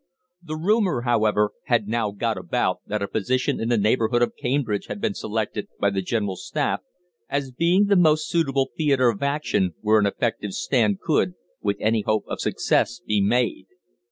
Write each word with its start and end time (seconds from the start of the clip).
The 0.41 0.55
rumour, 0.57 1.01
however, 1.03 1.51
had 1.65 1.87
now 1.87 2.09
got 2.09 2.35
about 2.35 2.79
that 2.87 3.03
a 3.03 3.07
position 3.07 3.59
in 3.59 3.69
the 3.69 3.77
neighbourhood 3.77 4.23
of 4.23 4.33
Cambridge 4.35 4.87
had 4.87 4.99
been 4.99 5.13
selected 5.13 5.67
by 5.79 5.91
the 5.91 6.01
General 6.01 6.35
Staff 6.37 6.81
as 7.29 7.51
being 7.51 7.85
the 7.85 7.95
most 7.95 8.27
suitable 8.27 8.71
theatre 8.75 9.09
of 9.09 9.21
action 9.21 9.75
where 9.81 9.99
an 9.99 10.07
effective 10.07 10.53
stand 10.53 11.01
could, 11.01 11.35
with 11.61 11.77
any 11.79 12.01
hope 12.01 12.25
of 12.27 12.41
success, 12.41 12.99
be 12.99 13.21
made. 13.21 13.67